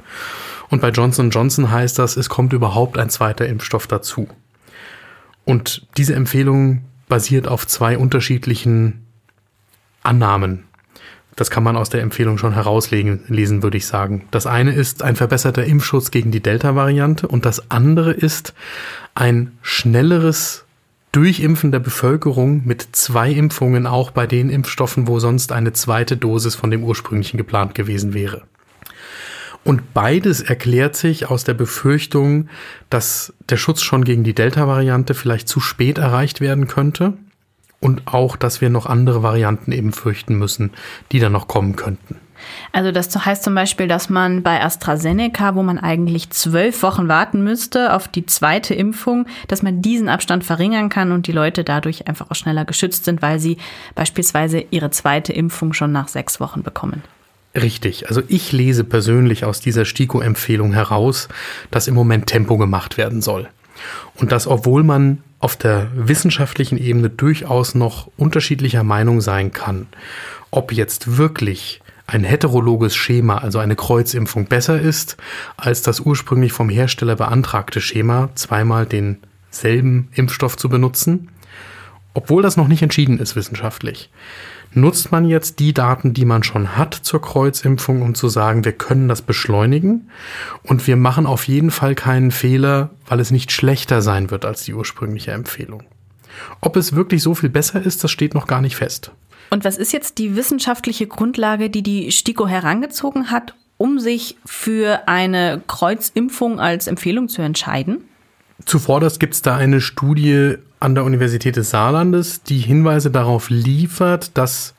Und 0.70 0.82
bei 0.82 0.90
Johnson 0.90 1.30
Johnson 1.30 1.72
heißt 1.72 1.98
das, 1.98 2.18
es 2.18 2.28
kommt 2.28 2.52
überhaupt 2.52 2.98
ein 2.98 3.10
zweiter 3.10 3.48
Impfstoff 3.48 3.88
dazu. 3.88 4.28
Und 5.46 5.88
diese 5.98 6.16
Empfehlung 6.16 6.86
basiert 7.08 7.48
auf 7.48 7.68
zwei 7.68 7.98
unterschiedlichen 7.98 9.06
Annahmen. 10.02 10.66
Das 11.36 11.50
kann 11.50 11.64
man 11.64 11.78
aus 11.78 11.90
der 11.90 12.02
Empfehlung 12.02 12.38
schon 12.38 12.54
herauslesen, 12.54 13.22
lesen, 13.28 13.64
würde 13.64 13.78
ich 13.78 13.88
sagen. 13.88 14.28
Das 14.32 14.46
eine 14.46 14.74
ist 14.74 15.02
ein 15.02 15.16
verbesserter 15.16 15.64
Impfschutz 15.64 16.12
gegen 16.12 16.32
die 16.32 16.42
Delta-Variante 16.42 17.28
und 17.28 17.46
das 17.46 17.72
andere 17.72 18.12
ist 18.12 18.54
ein 19.16 19.58
schnelleres 19.62 20.66
Durchimpfen 21.12 21.72
der 21.72 21.80
Bevölkerung 21.80 22.64
mit 22.66 22.88
zwei 22.92 23.32
Impfungen 23.32 23.88
auch 23.88 24.12
bei 24.12 24.28
den 24.28 24.50
Impfstoffen, 24.50 25.08
wo 25.08 25.20
sonst 25.20 25.52
eine 25.52 25.74
zweite 25.74 26.18
Dosis 26.18 26.56
von 26.56 26.72
dem 26.72 26.84
ursprünglichen 26.84 27.38
geplant 27.38 27.76
gewesen 27.76 28.14
wäre. 28.14 28.44
Und 29.64 29.94
beides 29.94 30.42
erklärt 30.42 30.96
sich 30.96 31.30
aus 31.30 31.44
der 31.46 31.54
Befürchtung, 31.54 32.50
dass 32.90 33.34
der 33.50 33.58
Schutz 33.58 33.82
schon 33.82 34.04
gegen 34.04 34.24
die 34.24 34.36
Delta-Variante 34.36 35.14
vielleicht 35.14 35.48
zu 35.48 35.60
spät 35.60 35.98
erreicht 35.98 36.42
werden 36.42 36.68
könnte 36.68 37.14
und 37.80 38.08
auch, 38.08 38.36
dass 38.36 38.62
wir 38.62 38.70
noch 38.70 38.86
andere 38.86 39.24
Varianten 39.24 39.72
eben 39.72 39.94
fürchten 39.94 40.36
müssen, 40.36 40.72
die 41.12 41.20
dann 41.20 41.32
noch 41.32 41.48
kommen 41.48 41.76
könnten. 41.76 42.18
Also 42.72 42.92
das 42.92 43.14
heißt 43.26 43.44
zum 43.44 43.56
Beispiel, 43.56 43.88
dass 43.88 44.10
man 44.10 44.44
bei 44.44 44.62
AstraZeneca, 44.62 45.56
wo 45.56 45.64
man 45.64 45.80
eigentlich 45.80 46.30
zwölf 46.32 46.84
Wochen 46.84 47.08
warten 47.08 47.44
müsste 47.44 47.94
auf 47.94 48.08
die 48.08 48.26
zweite 48.26 48.74
Impfung, 48.74 49.28
dass 49.48 49.62
man 49.62 49.82
diesen 49.82 50.10
Abstand 50.10 50.44
verringern 50.44 50.90
kann 50.90 51.12
und 51.12 51.28
die 51.28 51.32
Leute 51.32 51.64
dadurch 51.64 52.08
einfach 52.08 52.30
auch 52.32 52.36
schneller 52.36 52.66
geschützt 52.66 53.06
sind, 53.06 53.22
weil 53.22 53.40
sie 53.40 53.58
beispielsweise 53.96 54.66
ihre 54.72 54.92
zweite 54.92 55.32
Impfung 55.32 55.74
schon 55.74 55.92
nach 55.92 56.08
sechs 56.08 56.40
Wochen 56.40 56.64
bekommen. 56.64 57.04
Richtig. 57.56 58.08
Also 58.08 58.22
ich 58.28 58.52
lese 58.52 58.84
persönlich 58.84 59.46
aus 59.46 59.60
dieser 59.60 59.86
STIKO-Empfehlung 59.86 60.74
heraus, 60.74 61.28
dass 61.70 61.88
im 61.88 61.94
Moment 61.94 62.26
Tempo 62.26 62.58
gemacht 62.58 62.98
werden 62.98 63.22
soll. 63.22 63.48
Und 64.16 64.32
dass, 64.32 64.48
obwohl 64.48 64.84
man 64.84 65.24
auf 65.40 65.56
der 65.56 65.92
wissenschaftlichen 65.94 66.78
Ebene 66.78 67.10
durchaus 67.10 67.76
noch 67.76 68.10
unterschiedlicher 68.18 68.84
Meinung 68.84 69.22
sein 69.22 69.52
kann, 69.52 69.88
ob 70.52 70.72
jetzt 70.72 71.18
wirklich 71.18 71.82
ein 72.08 72.24
heterologes 72.24 72.96
Schema, 72.96 73.38
also 73.38 73.60
eine 73.60 73.76
Kreuzimpfung, 73.76 74.46
besser 74.46 74.80
ist 74.80 75.18
als 75.58 75.82
das 75.82 76.00
ursprünglich 76.00 76.52
vom 76.52 76.70
Hersteller 76.70 77.16
beantragte 77.16 77.82
Schema, 77.82 78.30
zweimal 78.36 78.86
denselben 78.86 80.10
Impfstoff 80.14 80.58
zu 80.58 80.70
benutzen, 80.70 81.30
obwohl 82.14 82.42
das 82.42 82.58
noch 82.58 82.68
nicht 82.68 82.82
entschieden 82.82 83.20
ist 83.20 83.36
wissenschaftlich 83.36 84.10
nutzt 84.76 85.12
man 85.12 85.26
jetzt 85.26 85.60
die 85.60 85.74
Daten, 85.74 86.14
die 86.14 86.26
man 86.26 86.44
schon 86.44 86.78
hat 86.78 86.94
zur 86.94 87.22
Kreuzimpfung, 87.22 88.02
um 88.02 88.16
zu 88.16 88.28
sagen, 88.28 88.66
wir 88.66 88.72
können 88.72 89.08
das 89.08 89.22
beschleunigen 89.22 90.10
und 90.64 90.88
wir 90.88 90.96
machen 90.96 91.26
auf 91.26 91.48
jeden 91.48 91.72
Fall 91.72 91.96
keinen 91.96 92.32
Fehler, 92.32 92.90
weil 93.08 93.20
es 93.20 93.32
nicht 93.32 93.52
schlechter 93.52 94.02
sein 94.02 94.32
wird 94.32 94.46
als 94.46 94.64
die 94.64 94.74
ursprüngliche 94.74 95.32
Empfehlung. 95.32 95.84
Ob 96.62 96.76
es 96.76 96.96
wirklich 96.96 97.22
so 97.22 97.36
viel 97.36 97.50
besser 97.50 97.82
ist, 97.82 98.04
das 98.04 98.12
steht 98.12 98.34
noch 98.34 98.48
gar 98.48 98.62
nicht 98.62 98.76
fest. 98.76 99.12
Und 99.50 99.66
was 99.66 99.78
ist 99.78 99.94
jetzt 99.94 100.18
die 100.18 100.36
wissenschaftliche 100.36 101.06
Grundlage, 101.06 101.70
die 101.70 101.84
die 101.84 102.12
STIKO 102.12 102.48
herangezogen 102.48 103.30
hat, 103.30 103.54
um 103.78 104.00
sich 104.00 104.38
für 104.46 105.08
eine 105.08 105.62
Kreuzimpfung 105.68 106.60
als 106.60 106.88
Empfehlung 106.88 107.30
zu 107.30 107.44
entscheiden? 107.44 108.06
Zuvorderst 108.66 109.20
gibt 109.20 109.34
es 109.34 109.42
da 109.42 109.56
eine 109.56 109.82
Studie 109.82 110.56
an 110.80 110.96
der 110.96 111.04
Universität 111.04 111.56
des 111.56 111.70
Saarlandes, 111.70 112.44
die 112.44 112.60
Hinweise 112.60 113.12
darauf 113.12 113.50
liefert, 113.50 114.38
dass 114.38 114.74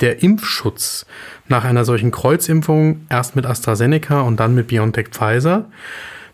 der 0.00 0.22
Impfschutz 0.22 1.06
nach 1.48 1.64
einer 1.64 1.84
solchen 1.84 2.10
Kreuzimpfung 2.10 3.06
erst 3.08 3.36
mit 3.36 3.46
AstraZeneca 3.46 4.20
und 4.20 4.38
dann 4.38 4.54
mit 4.54 4.68
BioNTech 4.68 5.08
Pfizer 5.08 5.64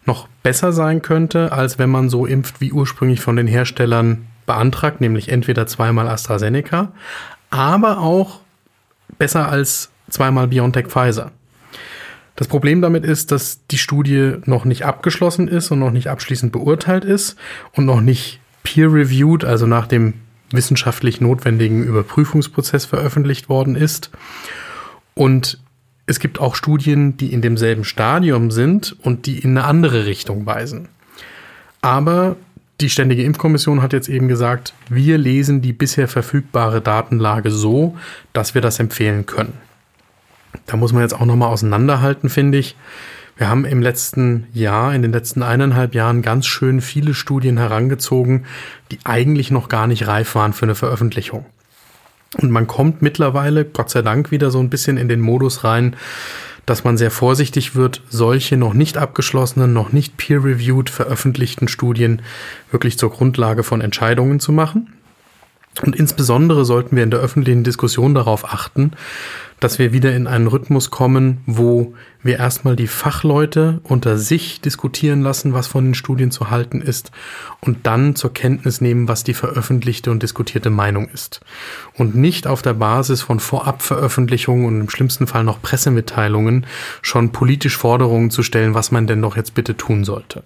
noch 0.05 0.29
besser 0.43 0.73
sein 0.73 1.01
könnte, 1.01 1.53
als 1.53 1.79
wenn 1.79 1.89
man 1.89 2.11
so 2.11 2.27
impft 2.27 2.61
wie 2.61 2.73
ursprünglich 2.73 3.21
von 3.21 3.37
den 3.37 3.47
Herstellern 3.47 4.27
beantragt, 4.45 5.01
nämlich 5.01 5.31
entweder 5.31 5.67
zweimal 5.67 6.09
AstraZeneca, 6.09 6.93
aber 7.51 7.99
auch 7.99 8.41
besser 9.17 9.49
als 9.49 9.91
zweimal 10.11 10.49
BioNTech 10.49 10.89
Pfizer. 10.89 11.33
Das 12.37 12.49
Problem 12.49 12.83
damit 12.83 13.05
ist, 13.05 13.31
dass 13.31 13.67
die 13.69 13.79
Studie 13.79 14.35
noch 14.45 14.65
nicht 14.65 14.85
abgeschlossen 14.85 15.47
ist 15.49 15.71
und 15.71 15.79
noch 15.79 15.93
nicht 15.93 16.09
abschließend 16.09 16.53
beurteilt 16.53 17.05
ist 17.05 17.37
und 17.73 17.85
noch 17.85 18.01
nicht 18.01 18.41
peer-reviewed, 18.65 19.45
also 19.45 19.67
nach 19.67 19.87
dem 19.87 20.15
wissenschaftlich 20.51 21.21
notwendigen 21.21 21.85
Überprüfungsprozess 21.85 22.85
veröffentlicht 22.87 23.49
worden 23.49 23.77
ist. 23.77 24.11
Und 25.15 25.59
es 26.07 26.19
gibt 26.19 26.41
auch 26.41 26.55
Studien, 26.55 27.17
die 27.17 27.33
in 27.33 27.41
demselben 27.41 27.85
Stadium 27.85 28.51
sind 28.51 28.97
und 29.01 29.27
die 29.27 29.39
in 29.39 29.57
eine 29.57 29.67
andere 29.67 30.07
Richtung 30.07 30.45
weisen. 30.45 30.89
Aber 31.81 32.37
die 32.81 32.91
Ständige 32.91 33.23
Impfkommission 33.23 33.83
hat 33.83 33.93
jetzt 33.93 34.09
eben 34.09 34.27
gesagt, 34.29 34.75
wir 34.89 35.19
lesen 35.19 35.63
die 35.63 35.73
bisher 35.73 36.09
verfügbare 36.09 36.81
Datenlage 36.81 37.51
so, 37.51 37.97
dass 38.33 38.55
wir 38.55 38.61
das 38.61 38.81
empfehlen 38.81 39.27
können. 39.27 39.55
Da 40.67 40.77
muss 40.77 40.93
man 40.93 41.03
jetzt 41.03 41.15
auch 41.15 41.27
nochmal 41.27 41.51
auseinanderhalten, 41.51 42.29
finde 42.29 42.59
ich. 42.59 42.77
Wir 43.37 43.49
haben 43.49 43.65
im 43.65 43.83
letzten 43.83 44.47
Jahr, 44.53 44.95
in 44.95 45.03
den 45.03 45.13
letzten 45.13 45.43
eineinhalb 45.43 45.95
Jahren 45.95 46.23
ganz 46.23 46.47
schön 46.47 46.81
viele 46.81 47.15
Studien 47.15 47.59
herangezogen, 47.59 48.47
die 48.93 48.99
eigentlich 49.05 49.51
noch 49.51 49.69
gar 49.69 49.87
nicht 49.87 50.07
reif 50.07 50.35
waren 50.37 50.53
für 50.53 50.67
eine 50.67 50.77
Veröffentlichung. 50.77 51.45
Und 52.41 52.51
man 52.51 52.67
kommt 52.67 53.03
mittlerweile, 53.03 53.65
Gott 53.65 53.91
sei 53.91 54.03
Dank, 54.03 54.31
wieder 54.31 54.51
so 54.51 54.61
ein 54.61 54.71
bisschen 54.71 54.97
in 54.97 55.09
den 55.09 55.21
Modus 55.21 55.65
rein, 55.65 55.97
dass 56.67 56.85
man 56.85 56.97
sehr 56.97 57.11
vorsichtig 57.11 57.75
wird, 57.75 58.03
solche 58.09 58.57
noch 58.57 58.73
nicht 58.73 58.97
abgeschlossenen, 58.97 59.73
noch 59.73 59.93
nicht 59.93 60.17
peer-reviewed 60.17 60.89
veröffentlichten 60.89 61.69
Studien 61.69 62.23
wirklich 62.71 62.99
zur 62.99 63.11
Grundlage 63.11 63.63
von 63.63 63.81
Entscheidungen 63.81 64.41
zu 64.41 64.53
machen. 64.53 64.93
Und 65.83 65.97
insbesondere 65.97 66.65
sollten 66.65 66.97
wir 66.97 67.03
in 67.03 67.11
der 67.11 67.21
öffentlichen 67.21 67.65
Diskussion 67.65 68.15
darauf 68.15 68.45
achten, 68.45 68.93
dass 69.61 69.79
wir 69.79 69.93
wieder 69.93 70.15
in 70.15 70.27
einen 70.27 70.47
Rhythmus 70.47 70.91
kommen, 70.91 71.43
wo 71.47 71.95
wir 72.23 72.39
erstmal 72.39 72.77
die 72.77 72.87
Fachleute 72.87 73.81
unter 73.83 74.19
sich 74.19 74.61
diskutieren 74.61 75.23
lassen, 75.23 75.53
was 75.53 75.67
von 75.67 75.85
den 75.85 75.95
Studien 75.95 76.31
zu 76.31 76.51
halten 76.51 76.81
ist, 76.81 77.11
und 77.61 77.87
dann 77.87 78.17
zur 78.17 78.33
Kenntnis 78.33 78.81
nehmen, 78.81 79.09
was 79.09 79.25
die 79.25 79.35
veröffentlichte 79.35 80.11
und 80.11 80.23
diskutierte 80.23 80.71
Meinung 80.71 81.09
ist. 81.09 81.41
Und 81.95 82.15
nicht 82.15 82.47
auf 82.47 82.63
der 82.63 82.75
Basis 82.75 83.23
von 83.23 83.41
Vorabveröffentlichungen 83.41 84.67
und 84.67 84.81
im 84.81 84.91
schlimmsten 84.91 85.27
Fall 85.27 85.45
noch 85.45 85.63
Pressemitteilungen 85.63 86.67
schon 87.03 87.33
politisch 87.33 87.77
Forderungen 87.77 88.31
zu 88.31 88.43
stellen, 88.43 88.75
was 88.75 88.91
man 88.91 89.07
denn 89.07 89.23
doch 89.23 89.37
jetzt 89.37 89.55
bitte 89.55 89.77
tun 89.77 90.05
sollte. 90.05 90.45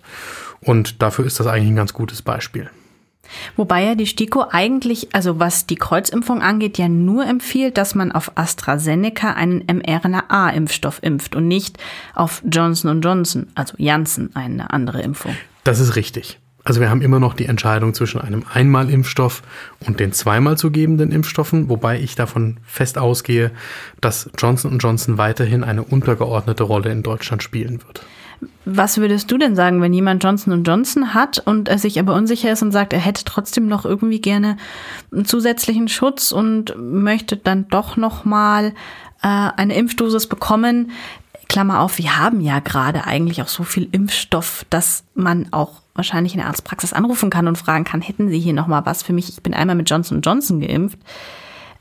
Und 0.60 1.02
dafür 1.02 1.24
ist 1.26 1.38
das 1.40 1.46
eigentlich 1.46 1.70
ein 1.70 1.76
ganz 1.76 1.92
gutes 1.92 2.22
Beispiel. 2.22 2.70
Wobei 3.56 3.84
ja 3.84 3.94
die 3.94 4.06
STIKO 4.06 4.46
eigentlich, 4.50 5.14
also 5.14 5.38
was 5.38 5.66
die 5.66 5.76
Kreuzimpfung 5.76 6.42
angeht, 6.42 6.78
ja 6.78 6.88
nur 6.88 7.26
empfiehlt, 7.26 7.76
dass 7.76 7.94
man 7.94 8.12
auf 8.12 8.32
AstraZeneca 8.36 9.32
einen 9.32 9.64
mRNA-Impfstoff 9.66 11.00
impft 11.02 11.34
und 11.36 11.48
nicht 11.48 11.78
auf 12.14 12.42
Johnson 12.50 13.00
Johnson, 13.00 13.46
also 13.54 13.74
Janssen, 13.78 14.34
eine 14.34 14.70
andere 14.70 15.02
Impfung. 15.02 15.36
Das 15.64 15.80
ist 15.80 15.96
richtig. 15.96 16.38
Also 16.64 16.80
wir 16.80 16.90
haben 16.90 17.00
immer 17.00 17.18
noch 17.18 17.32
die 17.32 17.46
Entscheidung 17.46 17.94
zwischen 17.94 18.20
einem 18.20 18.44
Einmal-Impfstoff 18.52 19.42
und 19.86 20.00
den 20.00 20.12
zweimal 20.12 20.58
zu 20.58 20.70
gebenden 20.70 21.12
Impfstoffen, 21.12 21.70
wobei 21.70 21.98
ich 21.98 22.14
davon 22.14 22.58
fest 22.66 22.98
ausgehe, 22.98 23.52
dass 24.02 24.28
Johnson 24.36 24.78
Johnson 24.78 25.16
weiterhin 25.16 25.64
eine 25.64 25.82
untergeordnete 25.82 26.64
Rolle 26.64 26.90
in 26.90 27.02
Deutschland 27.02 27.42
spielen 27.42 27.80
wird. 27.86 28.04
Was 28.64 28.98
würdest 28.98 29.30
du 29.30 29.38
denn 29.38 29.56
sagen, 29.56 29.80
wenn 29.80 29.92
jemand 29.92 30.22
Johnson 30.22 30.62
Johnson 30.62 31.14
hat 31.14 31.38
und 31.38 31.68
er 31.68 31.78
sich 31.78 31.98
aber 31.98 32.14
unsicher 32.14 32.52
ist 32.52 32.62
und 32.62 32.70
sagt, 32.70 32.92
er 32.92 32.98
hätte 32.98 33.24
trotzdem 33.24 33.66
noch 33.66 33.84
irgendwie 33.84 34.20
gerne 34.20 34.56
einen 35.12 35.24
zusätzlichen 35.24 35.88
Schutz 35.88 36.32
und 36.32 36.74
möchte 36.78 37.36
dann 37.36 37.66
doch 37.68 37.96
noch 37.96 38.24
mal 38.24 38.74
äh, 39.22 39.50
eine 39.56 39.74
Impfdosis 39.74 40.26
bekommen? 40.26 40.92
Klammer 41.48 41.80
auf, 41.80 41.98
wir 41.98 42.18
haben 42.18 42.40
ja 42.40 42.60
gerade 42.60 43.04
eigentlich 43.04 43.40
auch 43.40 43.48
so 43.48 43.64
viel 43.64 43.88
Impfstoff, 43.90 44.66
dass 44.68 45.04
man 45.14 45.48
auch 45.50 45.80
wahrscheinlich 45.94 46.34
in 46.34 46.40
der 46.40 46.48
Arztpraxis 46.48 46.92
anrufen 46.92 47.30
kann 47.30 47.48
und 47.48 47.56
fragen 47.56 47.84
kann, 47.84 48.02
hätten 48.02 48.28
Sie 48.28 48.38
hier 48.38 48.52
noch 48.52 48.66
mal 48.66 48.84
was 48.84 49.02
für 49.02 49.14
mich? 49.14 49.30
Ich 49.30 49.42
bin 49.42 49.54
einmal 49.54 49.74
mit 49.74 49.88
Johnson 49.88 50.20
Johnson 50.20 50.60
geimpft. 50.60 50.98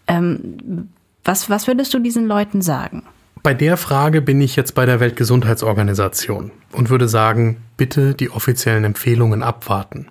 Ähm, 0.08 0.90
was, 1.24 1.50
was 1.50 1.68
würdest 1.68 1.94
du 1.94 2.00
diesen 2.00 2.28
Leuten 2.28 2.62
sagen? 2.62 3.04
Bei 3.44 3.54
der 3.54 3.78
Frage 3.78 4.22
bin 4.22 4.42
ich 4.42 4.56
jetzt 4.56 4.76
bei 4.76 4.86
der 4.86 5.00
Weltgesundheitsorganisation 5.00 6.52
und 6.72 6.90
würde 6.90 7.08
sagen, 7.08 7.58
bitte 7.78 8.14
die 8.14 8.30
offiziellen 8.30 8.84
Empfehlungen 8.84 9.44
abwarten. 9.44 10.08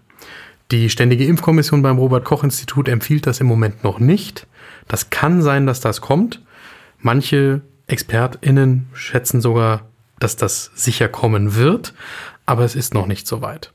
Die 0.71 0.91
Ständige 0.91 1.25
Impfkommission 1.25 1.83
beim 1.83 1.99
Robert 1.99 2.25
Koch 2.25 2.43
Institut 2.43 2.89
empfiehlt 2.89 3.27
das 3.27 3.41
im 3.41 3.47
Moment 3.47 3.85
noch 3.85 3.99
nicht. 3.99 4.47
Das 4.89 5.11
kann 5.11 5.43
sein, 5.43 5.67
dass 5.67 5.81
das 5.81 6.01
kommt. 6.01 6.43
Manche 6.99 7.63
Expertinnen 7.87 8.89
schätzen 8.93 9.41
sogar, 9.41 9.83
dass 10.19 10.37
das 10.37 10.73
sicher 10.75 11.09
kommen 11.09 11.55
wird, 11.55 11.95
aber 12.47 12.65
es 12.65 12.75
ist 12.75 12.95
noch 12.95 13.07
nicht 13.07 13.27
so 13.27 13.43
weit. 13.43 13.71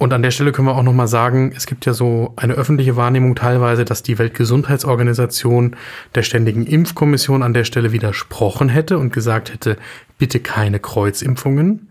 Und 0.00 0.14
an 0.14 0.22
der 0.22 0.30
Stelle 0.30 0.50
können 0.50 0.66
wir 0.66 0.76
auch 0.76 0.82
nochmal 0.82 1.08
sagen, 1.08 1.52
es 1.54 1.66
gibt 1.66 1.84
ja 1.84 1.92
so 1.92 2.32
eine 2.36 2.54
öffentliche 2.54 2.96
Wahrnehmung 2.96 3.34
teilweise, 3.34 3.84
dass 3.84 4.02
die 4.02 4.18
Weltgesundheitsorganisation 4.18 5.76
der 6.14 6.22
Ständigen 6.22 6.64
Impfkommission 6.64 7.42
an 7.42 7.52
der 7.52 7.64
Stelle 7.64 7.92
widersprochen 7.92 8.70
hätte 8.70 8.96
und 8.96 9.12
gesagt 9.12 9.52
hätte, 9.52 9.76
bitte 10.16 10.40
keine 10.40 10.80
Kreuzimpfungen. 10.80 11.90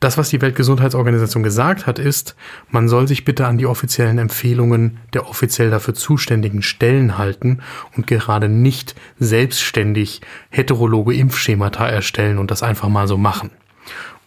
Das, 0.00 0.18
was 0.18 0.28
die 0.28 0.42
Weltgesundheitsorganisation 0.42 1.42
gesagt 1.42 1.86
hat, 1.86 1.98
ist, 1.98 2.36
man 2.68 2.90
soll 2.90 3.08
sich 3.08 3.24
bitte 3.24 3.46
an 3.46 3.56
die 3.56 3.64
offiziellen 3.64 4.18
Empfehlungen 4.18 4.98
der 5.14 5.26
offiziell 5.26 5.70
dafür 5.70 5.94
zuständigen 5.94 6.60
Stellen 6.60 7.16
halten 7.16 7.60
und 7.96 8.06
gerade 8.06 8.50
nicht 8.50 8.94
selbstständig 9.18 10.20
heterologe 10.50 11.14
Impfschemata 11.14 11.88
erstellen 11.88 12.36
und 12.36 12.50
das 12.50 12.62
einfach 12.62 12.90
mal 12.90 13.08
so 13.08 13.16
machen. 13.16 13.50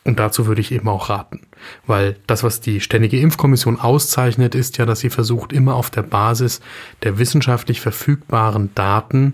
Und 0.07 0.19
dazu 0.19 0.47
würde 0.47 0.61
ich 0.61 0.71
eben 0.71 0.87
auch 0.87 1.09
raten. 1.09 1.41
Weil 1.85 2.15
das, 2.27 2.41
was 2.41 2.61
die 2.61 2.79
Ständige 2.79 3.19
Impfkommission 3.19 3.77
auszeichnet, 3.77 4.55
ist 4.55 4.77
ja, 4.77 4.85
dass 4.85 5.01
sie 5.01 5.09
versucht, 5.09 5.51
immer 5.51 5.75
auf 5.75 5.89
der 5.89 6.01
Basis 6.01 6.61
der 7.03 7.19
wissenschaftlich 7.19 7.81
verfügbaren 7.81 8.69
Daten 8.73 9.33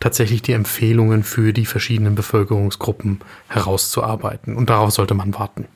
tatsächlich 0.00 0.40
die 0.40 0.52
Empfehlungen 0.52 1.24
für 1.24 1.52
die 1.52 1.66
verschiedenen 1.66 2.14
Bevölkerungsgruppen 2.14 3.20
herauszuarbeiten. 3.48 4.56
Und 4.56 4.70
darauf 4.70 4.92
sollte 4.92 5.12
man 5.12 5.34
warten. 5.34 5.66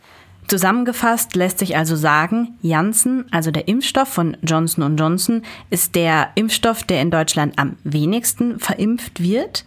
Zusammengefasst 0.47 1.37
lässt 1.37 1.59
sich 1.59 1.77
also 1.77 1.95
sagen, 1.95 2.57
Janssen, 2.63 3.27
also 3.31 3.51
der 3.51 3.69
Impfstoff 3.69 4.09
von 4.09 4.35
Johnson 4.43 4.97
Johnson, 4.97 5.43
ist 5.69 5.95
der 5.95 6.31
Impfstoff, 6.37 6.85
der 6.85 7.03
in 7.03 7.11
Deutschland 7.11 7.59
am 7.59 7.77
wenigsten 7.85 8.59
verimpft 8.59 9.23
wird 9.23 9.67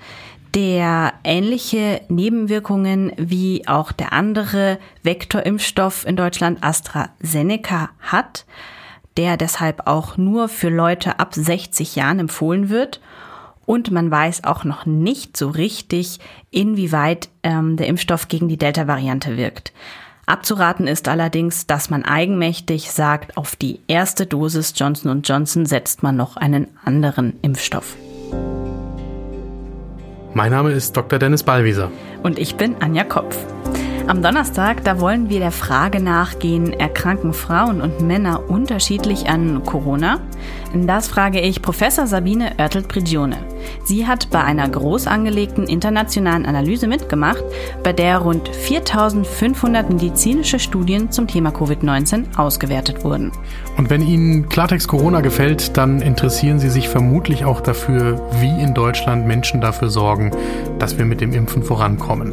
der 0.56 1.14
ähnliche 1.24 2.02
Nebenwirkungen 2.10 3.14
wie 3.18 3.68
auch 3.68 3.92
der 3.92 4.14
andere 4.14 4.80
Vektorimpfstoff 5.04 6.06
in 6.06 6.16
Deutschland 6.16 6.64
AstraZeneca 6.64 7.90
hat, 8.00 8.46
der 9.18 9.38
deshalb 9.38 9.88
auch 9.88 10.18
nur 10.18 10.50
für 10.50 10.70
Leute 10.70 11.20
ab 11.20 11.34
60 11.34 11.96
Jahren 11.96 12.20
empfohlen 12.20 12.70
wird. 12.70 13.00
Und 13.66 13.92
man 13.92 14.12
weiß 14.12 14.44
auch 14.44 14.64
noch 14.64 14.86
nicht 14.86 15.38
so 15.38 15.50
richtig, 15.50 16.20
inwieweit 16.50 17.30
ähm, 17.44 17.78
der 17.78 17.88
Impfstoff 17.88 18.28
gegen 18.28 18.50
die 18.50 18.58
Delta-Variante 18.58 19.38
wirkt. 19.38 19.72
Abzuraten 20.26 20.88
ist 20.88 21.08
allerdings, 21.08 21.68
dass 21.68 21.90
man 21.90 22.04
eigenmächtig 22.04 22.92
sagt, 22.92 23.38
auf 23.38 23.56
die 23.56 23.80
erste 23.88 24.26
Dosis 24.26 24.74
Johnson 24.76 25.22
Johnson 25.22 25.66
setzt 25.66 26.04
man 26.04 26.16
noch 26.16 26.38
einen 26.38 26.68
anderen 26.84 27.34
Impfstoff. 27.42 27.96
Mein 30.34 30.52
Name 30.52 30.72
ist 30.72 30.96
Dr. 30.96 31.20
Dennis 31.20 31.44
Ballwieser. 31.44 31.92
Und 32.24 32.40
ich 32.40 32.56
bin 32.56 32.76
Anja 32.82 33.04
Kopf. 33.04 33.38
Am 34.08 34.22
Donnerstag, 34.22 34.84
da 34.86 35.00
wollen 35.02 35.30
wir 35.30 35.40
der 35.40 35.52
Frage 35.52 36.02
nachgehen, 36.02 36.72
erkranken 36.72 37.34
Frauen 37.34 37.82
und 37.82 38.02
Männer 38.02 38.50
unterschiedlich 38.50 39.30
an 39.30 39.64
Corona? 39.66 40.22
Das 40.74 41.10
frage 41.10 41.42
ich 41.42 41.62
Professor 41.62 42.08
Sabine 42.08 42.54
Oertelt-Prigione. 42.58 43.51
Sie 43.84 44.08
hat 44.08 44.30
bei 44.30 44.44
einer 44.44 44.68
groß 44.68 45.08
angelegten 45.08 45.68
internationalen 45.68 46.46
Analyse 46.46 46.88
mitgemacht, 46.88 47.44
bei 47.84 47.94
der 47.94 48.20
rund 48.20 48.48
4500 48.50 49.90
medizinische 49.90 50.60
Studien 50.60 51.12
zum 51.12 51.28
Thema 51.28 51.50
Covid-19 51.50 52.38
ausgewertet 52.38 53.04
wurden. 53.04 53.32
Und 53.78 53.90
wenn 53.90 54.02
Ihnen 54.02 54.50
Klartext 54.50 54.88
Corona 54.88 55.22
gefällt, 55.22 55.78
dann 55.78 56.02
interessieren 56.02 56.60
Sie 56.60 56.70
sich 56.70 56.90
vermutlich 56.90 57.46
auch 57.46 57.62
dafür, 57.62 58.22
wie 58.40 58.62
in 58.62 58.74
Deutschland 58.74 59.28
Menschen 59.28 59.62
dafür 59.62 59.90
sorgen, 59.90 60.32
dass 60.80 60.98
wir 60.98 61.06
mit 61.06 61.22
dem 61.22 61.34
Impfen 61.34 61.64
vorankommen. 61.64 62.32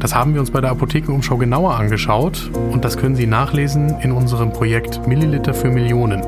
Das 0.00 0.14
haben 0.14 0.32
wir 0.32 0.40
uns 0.40 0.50
bei 0.50 0.62
der 0.62 0.70
Apothekenumschau 0.70 1.36
genauer 1.36 1.74
angeschaut 1.74 2.50
und 2.72 2.86
das 2.86 2.96
können 2.96 3.16
Sie 3.16 3.26
nachlesen 3.26 3.96
in 4.00 4.12
unserem 4.12 4.50
Projekt 4.50 5.06
Milliliter 5.06 5.52
für 5.52 5.68
Millionen. 5.68 6.22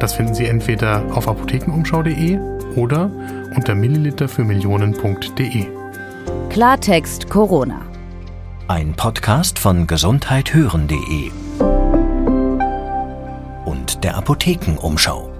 Das 0.00 0.12
finden 0.12 0.34
Sie 0.34 0.44
entweder 0.44 1.04
auf 1.14 1.28
apothekenumschau.de 1.28 2.38
oder 2.76 3.10
unter 3.56 3.74
milliliterfürmillionen.de. 3.74 5.66
Klartext 6.50 7.28
Corona. 7.28 7.80
Ein 8.68 8.94
Podcast 8.94 9.58
von 9.58 9.86
gesundheithören.de 9.86 11.30
und 13.64 14.04
der 14.04 14.16
Apothekenumschau. 14.16 15.35